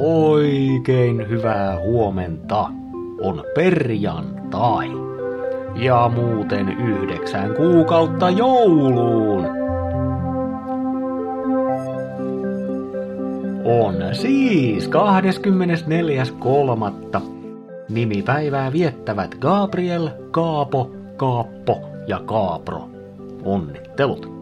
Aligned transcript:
Oikein 0.00 1.28
hyvää 1.28 1.80
huomenta. 1.80 2.70
On 3.20 3.44
perjantai. 3.54 4.88
Ja 5.74 6.10
muuten 6.14 6.68
yhdeksän 6.68 7.54
kuukautta 7.54 8.30
jouluun. 8.30 9.44
On 13.64 13.94
siis 14.12 14.90
24.3. 14.90 17.20
Nimipäivää 17.88 18.72
viettävät 18.72 19.34
Gabriel, 19.34 20.08
Kaapo, 20.30 20.90
Kaappo 21.16 21.80
ja 22.06 22.20
Kaapro. 22.26 22.88
Onnittelut! 23.44 24.32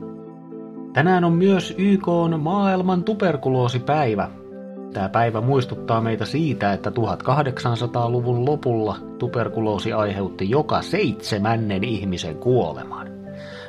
Tänään 0.93 1.25
on 1.25 1.32
myös 1.32 1.75
YK 1.79 2.09
on 2.09 2.41
maailman 2.41 3.04
tuberkuloosipäivä. 3.04 4.29
Tämä 4.96 5.09
päivä 5.09 5.41
muistuttaa 5.41 6.00
meitä 6.00 6.25
siitä, 6.25 6.73
että 6.73 6.91
1800-luvun 6.91 8.45
lopulla 8.45 8.96
tuberkuloosi 9.19 9.93
aiheutti 9.93 10.50
joka 10.50 10.82
seitsemännen 10.82 11.85
ihmisen 11.85 12.36
kuoleman. 12.36 13.09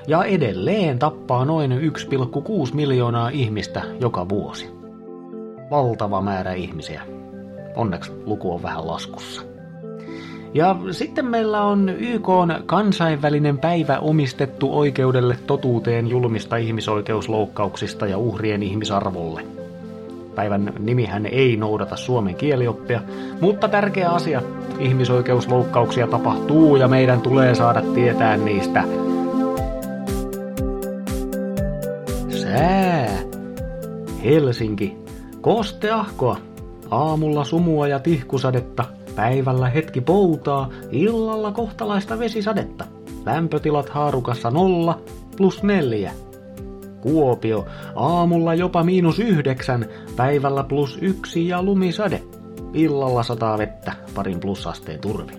Ja 0.07 0.23
edelleen 0.23 0.99
tappaa 0.99 1.45
noin 1.45 1.71
1,6 1.71 1.77
miljoonaa 2.73 3.29
ihmistä 3.29 3.81
joka 3.99 4.29
vuosi. 4.29 4.69
Valtava 5.69 6.21
määrä 6.21 6.53
ihmisiä. 6.53 7.01
Onneksi 7.75 8.11
luku 8.25 8.53
on 8.53 8.63
vähän 8.63 8.87
laskussa. 8.87 9.41
Ja 10.53 10.75
sitten 10.91 11.25
meillä 11.25 11.63
on 11.63 11.89
YK 11.89 12.29
on 12.29 12.63
kansainvälinen 12.65 13.57
päivä 13.57 13.99
omistettu 13.99 14.77
oikeudelle 14.77 15.37
totuuteen 15.47 16.07
julmista 16.07 16.55
ihmisoikeusloukkauksista 16.57 18.07
ja 18.07 18.17
uhrien 18.17 18.63
ihmisarvolle. 18.63 19.56
Päivän 20.37 20.73
nimihän 20.79 21.25
ei 21.25 21.57
noudata 21.57 21.95
suomen 21.95 22.35
kielioppia, 22.35 23.01
mutta 23.41 23.67
tärkeä 23.67 24.09
asia. 24.09 24.41
Ihmisoikeusloukkauksia 24.79 26.07
tapahtuu 26.07 26.75
ja 26.75 26.87
meidän 26.87 27.21
tulee 27.21 27.55
saada 27.55 27.81
tietää 27.81 28.37
niistä. 28.37 28.83
Sää. 32.29 33.09
Helsinki. 34.23 34.97
Kosteahkoa. 35.41 36.37
Aamulla 36.91 37.43
sumua 37.43 37.87
ja 37.87 37.99
tihkusadetta– 37.99 38.85
Päivällä 39.17 39.69
hetki 39.69 40.01
poutaa, 40.01 40.69
illalla 40.91 41.51
kohtalaista 41.51 42.19
vesisadetta. 42.19 42.85
Lämpötilat 43.25 43.89
haarukassa 43.89 44.51
nolla 44.51 45.01
plus 45.37 45.63
neljä. 45.63 46.11
Kuopio, 47.01 47.65
aamulla 47.95 48.53
jopa 48.53 48.83
miinus 48.83 49.19
yhdeksän, 49.19 49.85
päivällä 50.15 50.63
plus 50.63 50.97
yksi 51.01 51.47
ja 51.47 51.63
lumisade. 51.63 52.23
Illalla 52.73 53.23
sataa 53.23 53.57
vettä, 53.57 53.93
parin 54.15 54.39
plusasteen 54.39 54.99
turvi. 54.99 55.33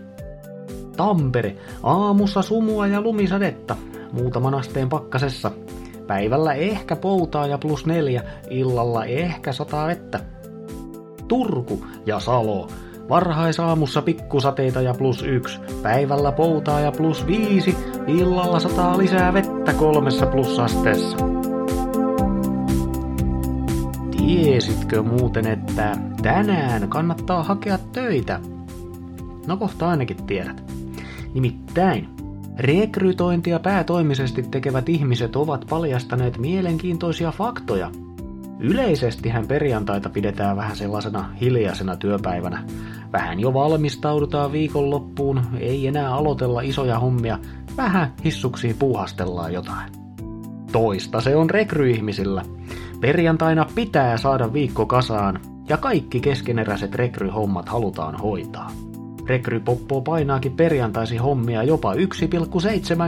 Tampere, 0.96 1.56
aamussa 1.82 2.42
sumua 2.42 2.86
ja 2.86 3.00
lumisadetta, 3.00 3.76
muutaman 4.12 4.54
asteen 4.54 4.88
pakkasessa. 4.88 5.50
Päivällä 6.06 6.54
ehkä 6.54 6.96
poutaa 6.96 7.46
ja 7.46 7.58
plus 7.58 7.86
neljä, 7.86 8.22
illalla 8.50 9.04
ehkä 9.04 9.52
sataa 9.52 9.86
vettä. 9.86 10.20
Turku 11.28 11.84
ja 12.06 12.20
Salo, 12.20 12.68
Varhaisaamussa 13.08 14.02
pikkusateita 14.02 14.80
ja 14.80 14.94
plus 14.94 15.22
yksi, 15.22 15.60
päivällä 15.82 16.32
poutaa 16.32 16.80
ja 16.80 16.92
plus 16.92 17.26
viisi, 17.26 17.76
illalla 18.06 18.60
sataa 18.60 18.98
lisää 18.98 19.32
vettä 19.32 19.72
kolmessa 19.72 20.26
plusasteessa. 20.26 21.16
Tiesitkö 24.16 25.02
muuten, 25.02 25.46
että 25.46 25.96
tänään 26.22 26.88
kannattaa 26.88 27.42
hakea 27.42 27.78
töitä? 27.92 28.40
No 29.46 29.56
kohta 29.56 29.88
ainakin 29.88 30.26
tiedät. 30.26 30.72
Nimittäin, 31.34 32.08
rekrytointia 32.58 33.58
päätoimisesti 33.58 34.42
tekevät 34.42 34.88
ihmiset 34.88 35.36
ovat 35.36 35.64
paljastaneet 35.70 36.38
mielenkiintoisia 36.38 37.32
faktoja– 37.32 37.90
Yleisestihän 38.60 39.46
perjantaita 39.46 40.10
pidetään 40.10 40.56
vähän 40.56 40.76
sellaisena 40.76 41.30
hiljaisena 41.40 41.96
työpäivänä. 41.96 42.64
Vähän 43.12 43.40
jo 43.40 43.54
valmistaudutaan 43.54 44.52
viikonloppuun, 44.52 45.42
ei 45.60 45.86
enää 45.86 46.14
aloitella 46.14 46.60
isoja 46.60 46.98
hommia, 46.98 47.38
vähän 47.76 48.12
hissuksiin 48.24 48.76
puuhastellaan 48.78 49.52
jotain. 49.52 49.92
Toista 50.72 51.20
se 51.20 51.36
on 51.36 51.50
rekryihmisillä. 51.50 52.42
Perjantaina 53.00 53.66
pitää 53.74 54.16
saada 54.16 54.52
viikko 54.52 54.86
kasaan, 54.86 55.40
ja 55.68 55.76
kaikki 55.76 56.20
keskeneräiset 56.20 56.94
rekryhommat 56.94 57.68
halutaan 57.68 58.14
hoitaa. 58.14 58.70
Rekrypoppo 59.26 60.00
painaakin 60.00 60.52
perjantaisi 60.52 61.16
hommia 61.16 61.62
jopa 61.62 61.94
1,7 61.94 62.00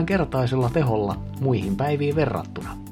kertaisella 0.05 0.69
teholla 0.73 1.15
muihin 1.39 1.75
päiviin 1.75 2.15
verrattuna. 2.15 2.90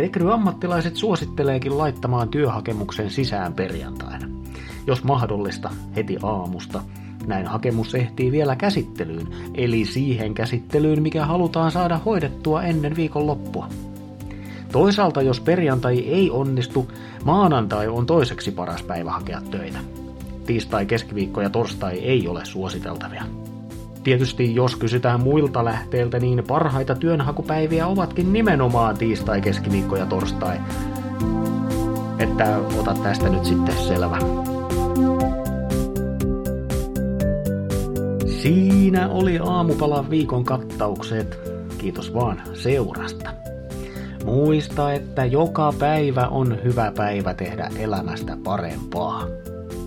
Rekryammattilaiset 0.00 0.96
suositteleekin 0.96 1.78
laittamaan 1.78 2.28
työhakemuksen 2.28 3.10
sisään 3.10 3.54
perjantaina. 3.54 4.28
Jos 4.86 5.04
mahdollista, 5.04 5.70
heti 5.96 6.16
aamusta. 6.22 6.82
Näin 7.26 7.46
hakemus 7.46 7.94
ehtii 7.94 8.32
vielä 8.32 8.56
käsittelyyn, 8.56 9.28
eli 9.54 9.84
siihen 9.84 10.34
käsittelyyn, 10.34 11.02
mikä 11.02 11.26
halutaan 11.26 11.70
saada 11.70 11.98
hoidettua 11.98 12.62
ennen 12.62 12.96
viikon 12.96 13.26
loppua. 13.26 13.68
Toisaalta 14.72 15.22
jos 15.22 15.40
perjantai 15.40 15.98
ei 15.98 16.30
onnistu, 16.30 16.92
maanantai 17.24 17.88
on 17.88 18.06
toiseksi 18.06 18.50
paras 18.50 18.82
päivä 18.82 19.10
hakea 19.10 19.40
töitä. 19.50 19.78
Tiistai, 20.46 20.86
keskiviikko 20.86 21.40
ja 21.40 21.50
torstai 21.50 21.98
ei 21.98 22.28
ole 22.28 22.44
suositeltavia. 22.44 23.24
Tietysti 24.02 24.54
jos 24.54 24.76
kysytään 24.76 25.20
muilta 25.20 25.64
lähteiltä, 25.64 26.18
niin 26.18 26.44
parhaita 26.48 26.94
työnhakupäiviä 26.94 27.86
ovatkin 27.86 28.32
nimenomaan 28.32 28.98
tiistai, 28.98 29.40
keskiviikko 29.40 29.96
ja 29.96 30.06
torstai. 30.06 30.60
Että 32.18 32.58
ota 32.78 32.94
tästä 33.02 33.28
nyt 33.28 33.44
sitten 33.44 33.76
selvä. 33.76 34.18
Siinä 38.26 39.08
oli 39.08 39.38
aamupalan 39.42 40.10
viikon 40.10 40.44
kattaukset. 40.44 41.38
Kiitos 41.78 42.14
vaan 42.14 42.42
seurasta. 42.54 43.30
Muista, 44.24 44.92
että 44.92 45.24
joka 45.24 45.74
päivä 45.78 46.28
on 46.28 46.58
hyvä 46.64 46.92
päivä 46.96 47.34
tehdä 47.34 47.70
elämästä 47.78 48.36
parempaa. 48.44 49.26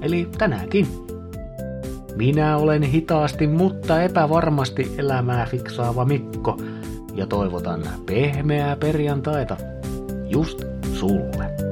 Eli 0.01 0.28
tänäänkin. 0.38 1.02
Minä 2.16 2.57
olen 2.57 2.84
hitaasti, 2.84 3.47
mutta 3.47 4.01
epävarmasti 4.01 4.96
elämää 4.97 5.46
fiksaava 5.46 6.06
Mikko 6.06 6.57
ja 7.13 7.28
toivotan 7.28 7.84
pehmeää 8.06 8.75
perjantaita 8.75 9.57
just 10.29 10.63
sulle. 10.94 11.62